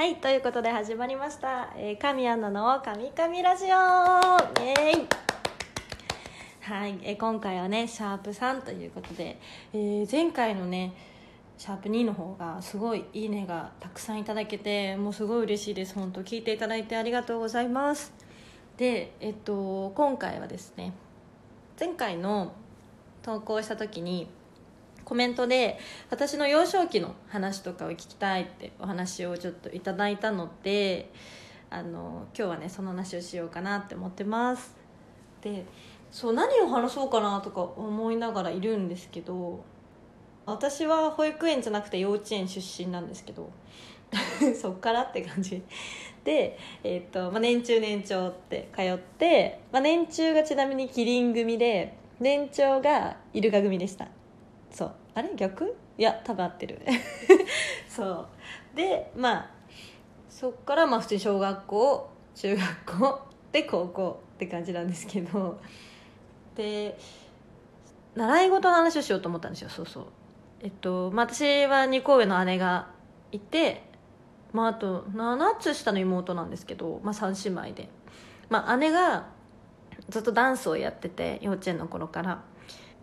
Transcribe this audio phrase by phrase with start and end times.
[0.00, 3.68] はいということで始まりました「えー、神アナの神々ラジオ」
[4.64, 5.08] イエーイ。
[6.62, 9.38] はい、えー今回はねシャープ3ということで、
[9.74, 10.94] えー前回のね
[11.58, 15.94] シャープ2の方がすごいいいねがたくさんいただけてもうすごい嬉しいです。
[15.94, 18.10] 本当聞いていただいてありがとうございます。
[18.78, 20.94] でえっと今回はですね
[21.78, 22.54] 前回の
[23.20, 24.28] 投稿した時に
[25.04, 25.78] コメントで
[26.10, 31.10] 私の幼少期の話とかを聞きたいってお話をちょっといただいたので
[31.70, 34.74] あの今日はねその話をしようかなって思ってます。
[35.42, 35.64] で
[36.10, 39.64] そう何を話そうかなとか思いながらいるんですけど
[40.44, 43.50] 私は保育園じゃなくて幼稚園出身なんですけど
[44.60, 45.62] そっからって感じ。
[46.24, 54.08] で、えーとまあ、年中年長って通って、まあ、年中がちなみにキリン組で年長がイルカ組でした。
[54.70, 54.92] そう。
[55.14, 55.30] あれ？
[55.36, 55.76] 逆？
[55.98, 56.80] いや多分合ってる。
[57.88, 58.04] そ
[58.74, 58.76] う。
[58.76, 59.50] でまあ
[60.28, 63.20] そっからまあ普通に小学校中学校
[63.52, 65.60] で高校って感じなんですけど。
[66.56, 66.98] で
[68.14, 69.68] 習い事の話をしようと思ったんですよ。
[69.70, 70.06] そうそう。
[70.62, 72.88] えっと、まあ、私は2個上の姉が
[73.30, 73.84] いて、
[74.52, 77.88] まあ、あと7つ下の妹なんですけど、まあ、3姉妹で、
[78.48, 79.28] まあ、姉が
[80.08, 82.42] ずっとダンスをやってて幼稚園の頃から、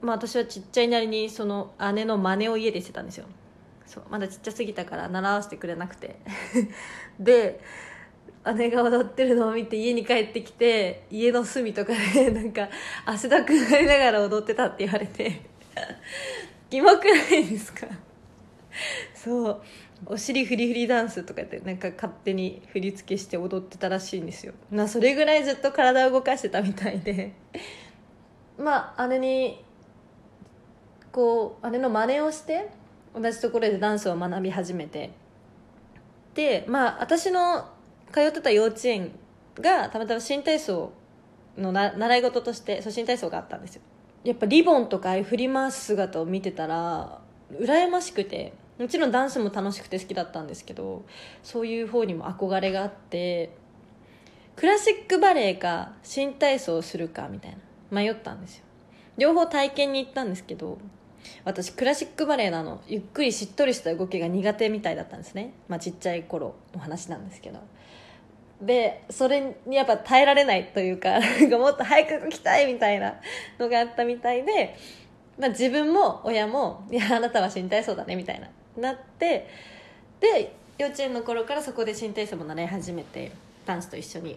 [0.00, 3.26] まあ、私はちっちゃいなりにその姉の真似を家でしてたんですよ。
[3.86, 4.04] そう。
[4.10, 6.16] まだちっちゃすぎたから習わせてくれなくて。
[7.20, 7.60] で
[8.56, 12.70] 姉が踊ってるのを見て家に帰ってきて家の隅とかで なんか
[13.04, 15.42] 汗だくなりながら踊ってたって言われて。
[16.70, 17.86] キモくないですか？
[19.14, 19.62] そう。
[20.06, 24.54] お尻フリフリダンスとかってなんか勝手に振り付けして踊ってたらしいんですよ。
[24.70, 27.32] まあそれぐらいずっと体を動かしてたみたいで。
[28.56, 29.64] まあ姉に
[31.12, 32.70] こう姉の真似をして
[33.14, 35.10] 同じところでダンスを学び始めて。
[36.34, 37.66] でまあ私の
[38.12, 39.10] 通ってた幼稚園
[39.56, 40.92] がたまたま新体操
[41.58, 43.82] のな習い事としてそう新体操があったんですよ。
[44.22, 47.20] やっぱリボンとか振り回す姿を見てたら
[47.52, 51.04] 羨ましくてもちろんダンスも楽しくて好きだったんですけど
[51.42, 53.50] そういう方にも憧れがあって
[54.56, 57.58] クラシックバレエか新体操をするかみたいな
[57.90, 58.64] 迷ったんですよ。
[59.16, 60.78] 両方体験に行ったんですけど
[61.44, 62.82] 私クラシックバレエなの。
[62.86, 67.60] ゆっくりしっとりした動きが苦手みたいだったんですね、まあ、ちっちゃい頃の話なんですけど。
[68.60, 71.18] でそれにやっぱ耐えられないという か
[71.58, 73.14] もっと早く動きたいみたいな
[73.58, 74.76] のがあったみたいで、
[75.38, 78.50] まあ、自分も親も「いやあなたは新体操だね」みたいな。
[78.76, 79.48] なって
[80.20, 83.32] で幼稚園の頃からそこで新体操も習い始めて
[83.66, 84.36] ダンスと一緒に。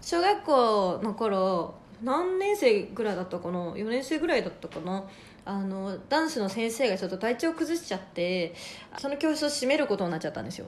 [0.00, 5.04] 小学校の頃何年生ぐらいだったかな？4年生ぐらいだったかな？
[5.46, 8.54] あのダンスの先生がちょっと体調崩しちゃって
[8.98, 10.66] その教室を閉めることになっちゃったんですよ。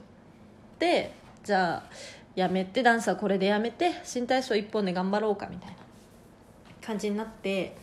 [0.77, 1.83] でじゃあ
[2.35, 5.75] やめてダンスはこれでやめて新体操一本で頑張ろうかみたいな
[6.85, 7.75] 感じになって、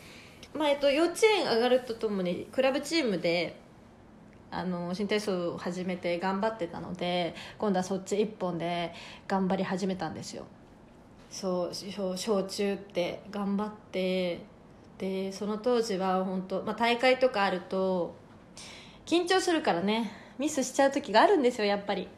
[0.55, 3.59] まあえっと、幼稚園上がるとともにクラブチームで
[4.53, 8.95] あの新体操を始めて頑張ってたので今度はそっち一本で
[9.27, 10.45] 頑張り始めたんですよ。
[11.29, 14.39] そう小小中って頑張って
[14.99, 18.15] でその当時は本当、まあ、大会とかあると
[19.07, 22.09] 緊張するからねミスしちゃう時があるんですよやっぱり。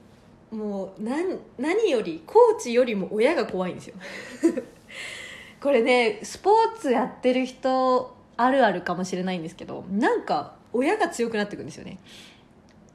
[0.51, 3.97] もう何何よりコーチよりも親が怖いんですよ。
[5.61, 11.99] これねスポーツやってる人あるあるかもしれないんですけどなんか親が強くなってくんですよね。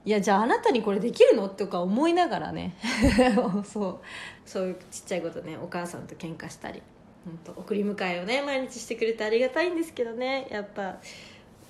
[0.05, 1.49] いやじゃああなたにこれできるの？
[1.49, 2.73] とか思いながらね。
[3.65, 3.99] そう。
[4.45, 6.81] そういうちっちゃいことねお母さんと喧嘩したり。
[7.25, 10.47] 本当送り迎えをね毎日してくれてありがたいんですけどね。
[10.49, 10.97] やっぱ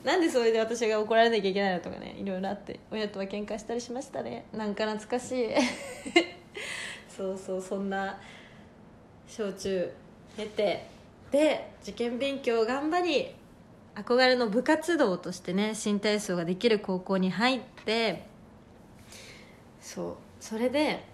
[0.03, 4.45] なんでそれで私が怒られなきゃいけないのとかねいろいろあって親とは喧嘩したりしましたね。
[4.53, 5.49] なんか懐かしい。
[7.15, 8.17] そうそうそんな
[9.27, 9.91] 小中
[10.37, 10.91] 経て。
[11.31, 13.33] で受験勉強を頑張り
[13.95, 18.25] 憧れの部活動としてね新体操ができる高校に入って
[19.79, 21.05] そうそれで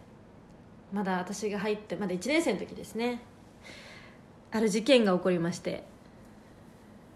[0.91, 3.21] まだ私が入ってまだ1年生の時ですね。
[4.51, 5.83] ある事件が起こりまして、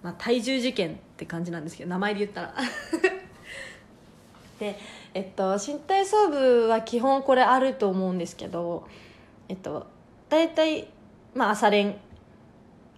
[0.03, 2.55] まあ、体重事件って感じなんですけど名前で言ったら。
[4.59, 4.77] で
[5.15, 8.87] えっと新体操部は基本これあると思うんですけど
[9.49, 9.87] えっと
[10.29, 10.87] 大体
[11.33, 11.95] まあ朝練。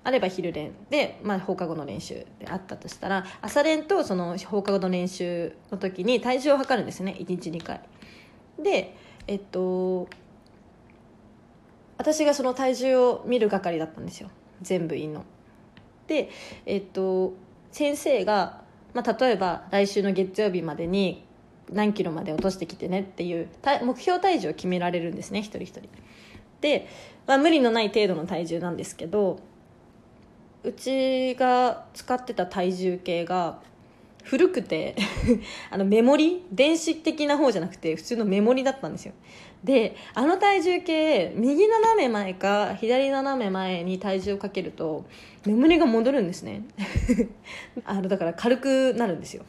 [0.06, 0.74] あれば昼練。
[0.89, 7.15] で、まあ、放課後の練習であったとしたら朝練とその放課後の練習の時に体重を測るんですね。
[7.19, 7.80] 1日2回。
[8.62, 8.95] で
[9.27, 10.09] えっと
[12.03, 14.29] 私がその体重を見る係だったんですよ。
[14.61, 15.23] 全部員の。
[16.05, 16.29] で
[16.65, 17.33] えっと
[17.71, 18.61] 先生が、
[18.94, 21.23] まあ、例えば来週の月曜日までに
[21.71, 23.47] 何キロまで落としてきてねっていう
[23.83, 25.83] 目標体重を決められるんですね一人一人。
[26.59, 26.89] で、
[27.25, 29.39] まあ、無理のない程度の体重なんですけど
[30.63, 33.61] うちが使ってた体重計が
[34.23, 34.95] 古くて
[35.69, 36.45] あのメモリ？
[36.51, 39.13] 電子的な方じゃなくて普通のメモリだったんですよ。
[39.63, 45.05] であの体重計右斜め前か左斜め前に体重をかけると
[45.45, 46.63] メモリが戻るんですね。
[47.85, 49.43] あのだから軽くなるんですよ。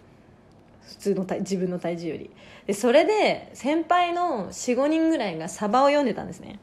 [0.86, 2.30] 普通の自分の体重より。
[2.66, 6.58] でそれで先輩の45人ぐらいがサバを読んでたんですね。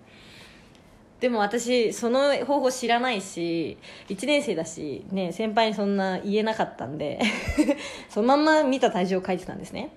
[1.21, 3.77] でも私その方法知らないし
[4.09, 7.21] 1年生だし、ね、先輩にそんな言えなかったんで
[8.09, 9.91] そのまんま見た体重を書いてたんですね。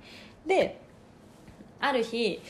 [0.47, 0.79] で
[1.81, 2.41] ある日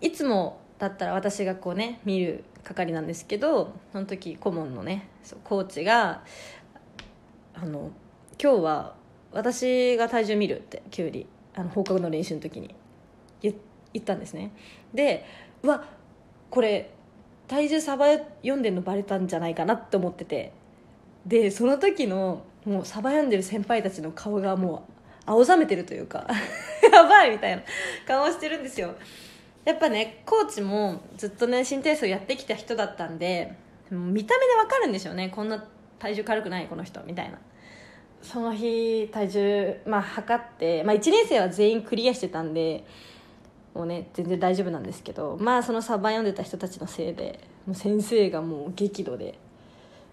[0.00, 5.08] いつもだったら私がこうね見る係なんですけどその時顧問のね
[5.44, 6.24] コーチが
[7.54, 7.92] あの
[8.42, 8.94] 今日は
[9.30, 12.74] 私が体重見るって急にあの放課後の練習の時に
[13.40, 13.54] 言
[13.96, 14.50] ったんですね。
[14.92, 15.24] で
[15.62, 15.84] うわ
[16.50, 16.90] これ
[17.48, 20.52] 体重サバ読んでるのバレたんじゃないかなって思ってて。
[21.26, 24.92] でその時のもうサバ読んでる先輩たちの顔がもう
[25.26, 26.26] 青ざめてるというか。
[26.92, 27.62] やばいみたいな。
[28.06, 28.94] 顔してるんですよ。
[29.64, 33.54] やっぱねコーチもずっとね新体操やってきた人だったんで
[33.90, 35.28] 見た目でわかるんでしょうね。
[35.28, 35.64] こんな
[35.98, 37.38] 体重軽くないこの人みたいな。
[38.22, 42.84] その日体重まあ測って、まあ、1年生は全員クリアしてたんで
[43.74, 49.38] もうね全然大丈夫なんですけどまあそのサバ読んでた人たちのせいでもう先生がもう激怒で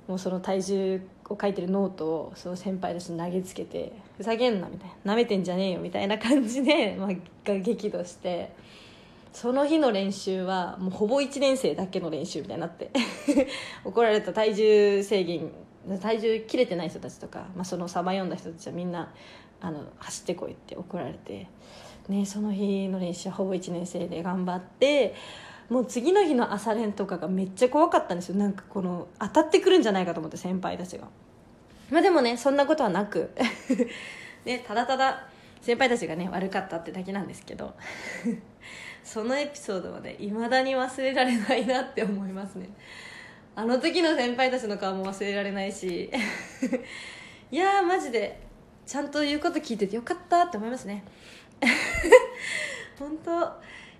[0.07, 8.51] もうその体重を書いてるノートをその先輩たちに投げつけてふざけんなみたいななめてんじゃねえよみたいな感じで、まあ、が激怒して
[9.31, 12.89] その日の練習はもうほぼ1年生だけの練習みたいになって
[13.85, 15.51] 怒られた体重制限
[16.01, 19.13] 体重切れてない人たちとか、まあ、そのサバ読んだ人たちはみんな
[19.62, 21.47] あの走ってこいって怒られて。
[22.09, 25.15] ね、その日の練習はほぼ1年生で頑張って
[25.69, 28.35] もう次の日の朝練とかがめっちゃ怖かったんですよ。
[28.35, 31.07] なんかこの当たってくるんじゃないかと思って先輩たちが。
[31.91, 33.29] まあでもねそんなことはなく。
[34.45, 35.27] ねただただ
[35.61, 37.75] 先輩たちがね悪かったってだけなんですけど。
[39.03, 42.69] そのエピソードはねいまだに忘れられないなって思いますね。
[43.55, 46.09] あの時の先輩たちの顔も忘れられないし。
[47.51, 48.49] いやーマジで。
[48.89, 51.03] ちゃんと言うこと聞いててよかったって思いますね。
[52.97, 53.53] 本当。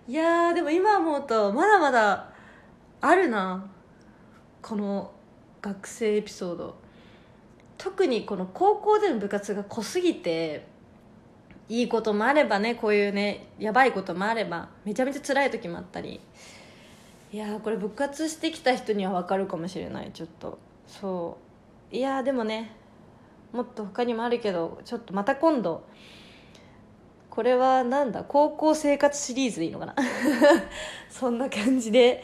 [0.08, 2.32] いやでも今思うとまだまだ
[3.00, 3.70] あるな。
[4.64, 5.12] この
[5.62, 6.76] 学生エピソード。
[7.78, 10.66] 特にこの高校での部活が濃すぎて
[11.68, 16.20] いいこともあればねこういうねやばいこともあればめちゃめちゃ辛い時もあったり。
[17.32, 20.58] いやこれ部活してきた人には分かるかもしれないちょっと。
[20.88, 21.38] そ
[21.94, 21.96] う。
[21.96, 22.79] いやでもね
[23.52, 25.84] もっと他にもあるけどちょっとまた今度。
[27.30, 28.24] これはなんだ？
[28.24, 29.96] 高校生活シリーズでいいのかな？
[31.10, 32.22] そんな感じで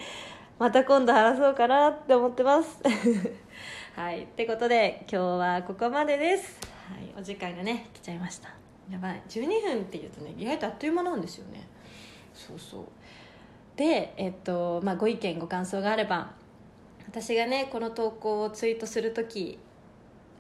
[0.60, 2.82] また今度話そうかなって思ってます。
[3.96, 4.24] はい。
[4.24, 6.60] ってことで今日はここまでです、
[6.92, 8.50] はい、お時間がね来ちゃいました。
[8.92, 9.22] やばい。
[9.30, 11.66] 12分っていうとね意外とあっという間なんですよね。
[12.34, 12.84] そうそう。
[13.78, 16.32] でえっとまあご意見ご感想があれば
[17.08, 19.60] 私がねこの投稿をツイートする時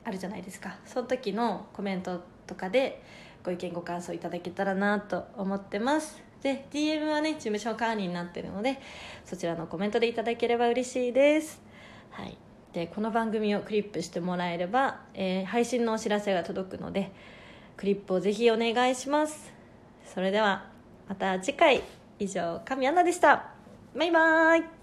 [0.05, 0.77] あるじゃないですか。
[0.85, 3.03] その時のコメントとかで
[3.43, 6.23] ご意見ご感想いただけたらなと思ってます。
[6.41, 8.79] で DM はね事務所管理になってるので
[9.25, 11.61] そちらのコメントでいただければ嬉しいです。
[12.11, 12.37] はい。
[12.71, 17.11] でこの番組をクリップしてもらえれば、えー、配信のお知らせが届くので
[17.77, 19.51] クリップをぜひお願いします。
[20.05, 20.69] それでは
[21.09, 21.81] また次回。
[22.17, 23.51] 以上神アナでした。
[23.95, 24.74] バイバーイ。